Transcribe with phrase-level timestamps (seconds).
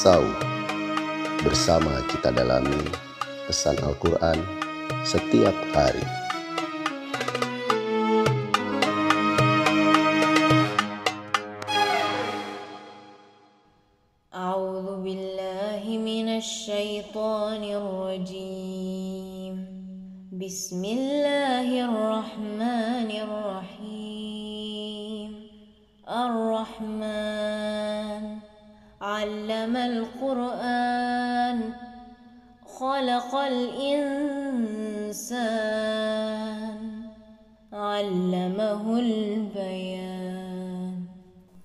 [0.00, 0.24] Sau.
[1.44, 2.88] Bersama kita dalami
[3.44, 4.40] pesan Al-Quran
[5.04, 6.00] setiap hari.
[14.32, 17.04] A'udhu billahi minasy
[18.08, 19.68] rajim.
[20.32, 22.89] Bismillahirrahmanirrahim.
[30.29, 31.59] القرآن
[32.65, 33.89] خلق الإنسان
[37.73, 40.05] علمه البيان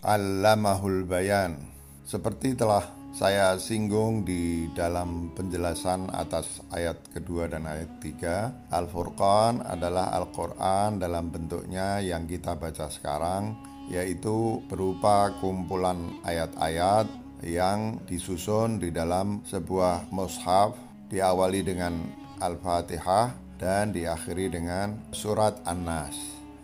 [0.00, 1.60] Allamahul Bayan.
[2.08, 2.80] Seperti telah
[3.12, 11.28] saya singgung di dalam penjelasan atas ayat kedua dan ayat tiga, Al-Furqan adalah Al-Quran dalam
[11.28, 13.60] bentuknya yang kita baca sekarang,
[13.92, 17.04] yaitu berupa kumpulan ayat-ayat
[17.45, 20.73] yang disusun di dalam sebuah mushaf
[21.07, 21.93] diawali dengan
[22.41, 26.17] Al-Fatihah dan diakhiri dengan surat An-Nas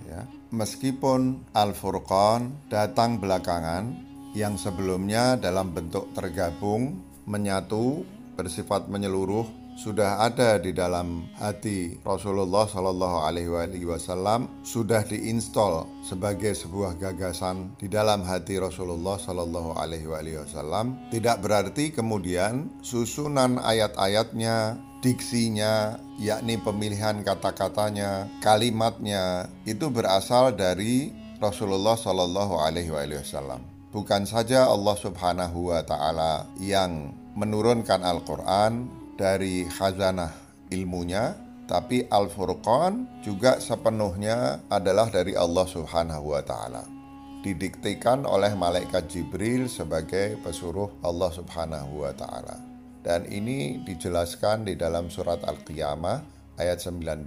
[0.09, 0.25] ya.
[0.51, 8.03] Meskipun Al-Furqan datang belakangan yang sebelumnya dalam bentuk tergabung, menyatu,
[8.35, 16.99] bersifat menyeluruh sudah ada di dalam hati Rasulullah Shallallahu Alaihi Wasallam sudah diinstal sebagai sebuah
[16.99, 26.61] gagasan di dalam hati Rasulullah Shallallahu Alaihi Wasallam tidak berarti kemudian susunan ayat-ayatnya diksinya, yakni
[26.61, 31.09] pemilihan kata-katanya, kalimatnya itu berasal dari
[31.41, 33.65] Rasulullah Shallallahu Alaihi Wasallam.
[33.91, 40.31] Bukan saja Allah Subhanahu Wa Taala yang menurunkan Al-Quran dari khazanah
[40.71, 41.35] ilmunya,
[41.67, 46.83] tapi Al-Furqan juga sepenuhnya adalah dari Allah Subhanahu Wa Taala.
[47.41, 52.55] Didiktikan oleh malaikat Jibril sebagai pesuruh Allah Subhanahu Wa Taala.
[53.01, 56.21] Dan ini dijelaskan di dalam surat Al-Qiyamah
[56.61, 57.25] ayat 19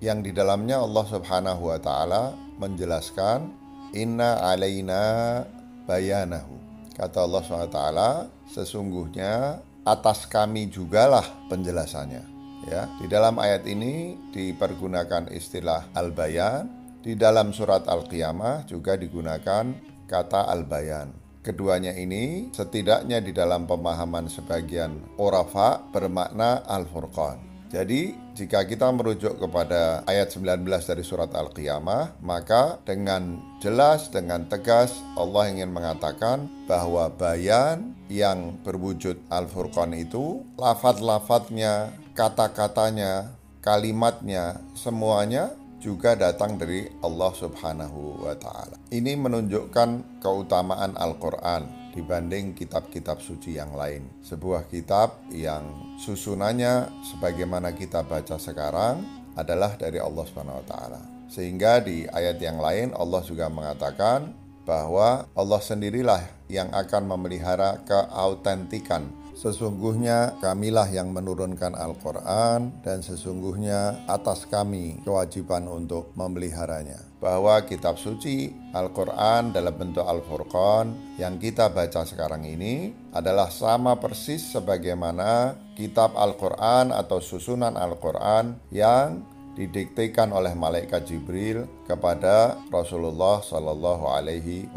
[0.00, 3.52] yang di dalamnya Allah Subhanahu wa taala menjelaskan
[3.96, 5.44] inna alaina
[5.88, 6.56] bayanahu.
[6.96, 8.10] Kata Allah Subhanahu wa taala,
[8.48, 12.34] sesungguhnya atas kami jugalah penjelasannya.
[12.66, 16.66] Ya, di dalam ayat ini dipergunakan istilah al-bayan,
[16.98, 19.70] di dalam surat Al-Qiyamah juga digunakan
[20.10, 21.14] kata al-bayan.
[21.46, 27.55] Keduanya ini setidaknya di dalam pemahaman sebagian orafa bermakna Al-Furqan.
[27.66, 34.94] Jadi jika kita merujuk kepada ayat 19 dari surat Al-Qiyamah, maka dengan jelas, dengan tegas
[35.18, 45.50] Allah ingin mengatakan bahwa bayan yang berwujud Al-Furqan itu, lafat-lafatnya, kata-katanya, kalimatnya, semuanya
[45.82, 48.78] juga datang dari Allah Subhanahu wa taala.
[48.90, 54.04] Ini menunjukkan keutamaan Al-Qur'an dibanding kitab-kitab suci yang lain.
[54.20, 59.00] Sebuah kitab yang susunannya sebagaimana kita baca sekarang
[59.32, 61.00] adalah dari Allah Subhanahu wa taala.
[61.32, 64.36] Sehingga di ayat yang lain Allah juga mengatakan
[64.68, 74.48] bahwa Allah sendirilah yang akan memelihara keautentikan Sesungguhnya kamilah yang menurunkan Al-Quran dan sesungguhnya atas
[74.48, 77.05] kami kewajiban untuk memeliharanya.
[77.16, 84.52] Bahwa kitab suci Al-Quran dalam bentuk Al-Furqan yang kita baca sekarang ini adalah sama persis
[84.52, 89.24] sebagaimana kitab Al-Quran atau susunan Al-Quran yang
[89.56, 94.68] didiktekan oleh malaikat Jibril kepada Rasulullah Shallallahu Alaihi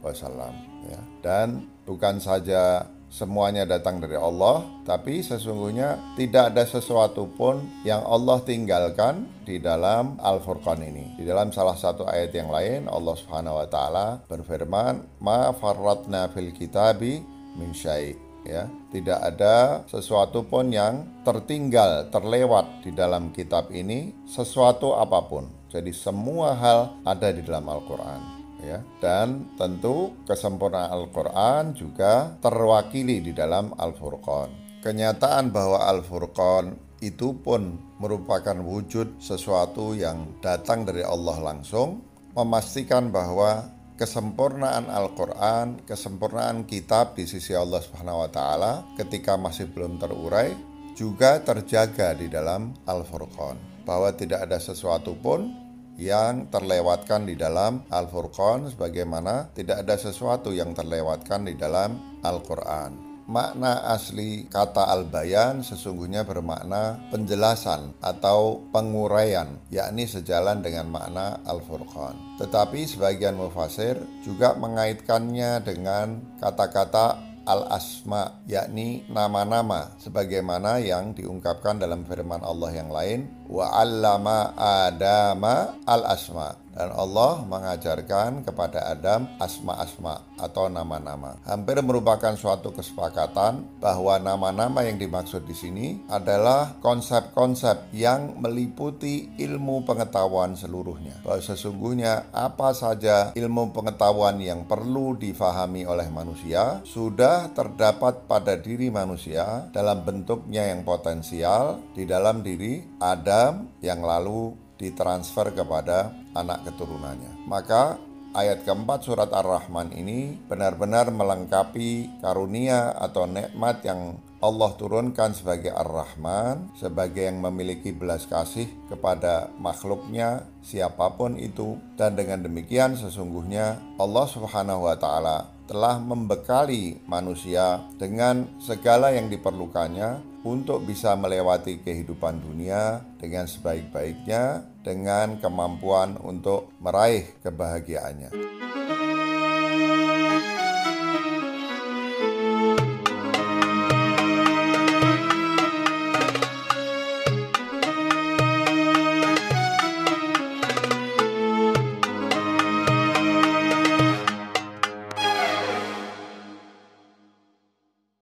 [0.00, 0.56] Wasallam.
[0.88, 1.00] Ya.
[1.20, 8.40] Dan bukan saja semuanya datang dari Allah, tapi sesungguhnya tidak ada sesuatu pun yang Allah
[8.40, 11.20] tinggalkan di dalam Al-Furqan ini.
[11.20, 16.56] Di dalam salah satu ayat yang lain Allah Subhanahu wa taala berfirman, "Ma farratna fil
[16.56, 17.20] kitabi
[17.60, 24.98] min syai'." Ya, tidak ada sesuatu pun yang tertinggal, terlewat di dalam kitab ini, sesuatu
[24.98, 25.46] apa pun.
[25.70, 33.34] Jadi semua hal ada di dalam Al-Qur'an ya dan tentu kesempurnaan Al-Qur'an juga terwakili di
[33.34, 34.80] dalam Al-Furqan.
[34.82, 43.66] Kenyataan bahwa Al-Furqan itu pun merupakan wujud sesuatu yang datang dari Allah langsung memastikan bahwa
[43.98, 50.54] kesempurnaan Al-Qur'an, kesempurnaan kitab di sisi Allah Subhanahu wa taala ketika masih belum terurai
[50.98, 55.61] juga terjaga di dalam Al-Furqan bahwa tidak ada sesuatu pun
[56.00, 63.12] yang terlewatkan di dalam Al-Furqan sebagaimana tidak ada sesuatu yang terlewatkan di dalam Al-Qur'an.
[63.32, 72.18] Makna asli kata al-bayan sesungguhnya bermakna penjelasan atau penguraian, yakni sejalan dengan makna al-furqan.
[72.42, 73.96] Tetapi sebagian mufasir
[74.26, 83.26] juga mengaitkannya dengan kata-kata al-asma yakni nama-nama sebagaimana yang diungkapkan dalam firman Allah yang lain.
[83.50, 91.36] Wa 'allama adama al-asma dan Allah mengajarkan kepada Adam asma-asma atau nama-nama.
[91.44, 99.84] Hampir merupakan suatu kesepakatan bahwa nama-nama yang dimaksud di sini adalah konsep-konsep yang meliputi ilmu
[99.84, 101.20] pengetahuan seluruhnya.
[101.22, 108.88] Bahwa sesungguhnya apa saja ilmu pengetahuan yang perlu difahami oleh manusia sudah terdapat pada diri
[108.88, 117.46] manusia dalam bentuknya yang potensial di dalam diri Adam yang lalu ditransfer kepada anak keturunannya.
[117.48, 117.96] Maka
[118.32, 126.74] ayat keempat surat Ar-Rahman ini benar-benar melengkapi karunia atau nikmat yang Allah turunkan sebagai Ar-Rahman,
[126.74, 131.78] sebagai yang memiliki belas kasih kepada makhluknya, siapa pun itu.
[131.94, 140.44] Dan dengan demikian sesungguhnya Allah subhanahu wa ta'ala telah membekali manusia dengan segala yang diperlukannya
[140.44, 148.61] untuk bisa melewati kehidupan dunia dengan sebaik-baiknya dengan kemampuan untuk meraih kebahagiaannya.